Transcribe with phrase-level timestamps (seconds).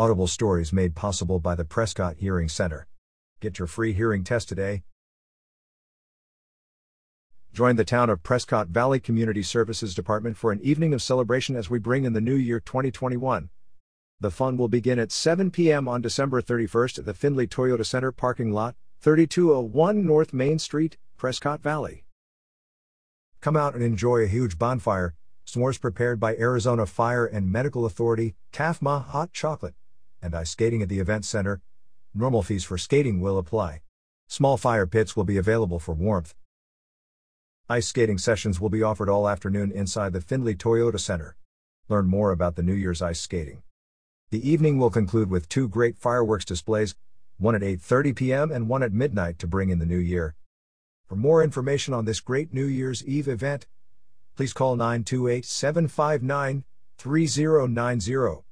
[0.00, 2.86] Audible stories made possible by the Prescott Hearing Center.
[3.40, 4.84] Get your free hearing test today.
[7.52, 11.68] Join the town of Prescott Valley Community Services Department for an evening of celebration as
[11.68, 13.50] we bring in the new year 2021.
[14.20, 15.88] The fun will begin at 7 p.m.
[15.88, 21.60] on December 31st at the Findlay Toyota Center parking lot, 3201 North Main Street, Prescott
[21.60, 22.04] Valley.
[23.40, 28.36] Come out and enjoy a huge bonfire, s'mores prepared by Arizona Fire and Medical Authority,
[28.52, 29.74] CAFMA hot chocolate,
[30.22, 31.60] and ice skating at the event center.
[32.14, 33.82] Normal fees for skating will apply.
[34.26, 36.34] Small fire pits will be available for warmth.
[37.68, 41.36] Ice skating sessions will be offered all afternoon inside the Findlay Toyota Center.
[41.88, 43.62] Learn more about the New Year's ice skating.
[44.30, 46.94] The evening will conclude with two great fireworks displays,
[47.38, 48.52] one at 8:30 p.m.
[48.52, 50.34] and one at midnight to bring in the new year.
[51.06, 53.66] For more information on this great New Year's Eve event,
[54.36, 56.64] please call 928 759
[56.98, 58.47] 3090.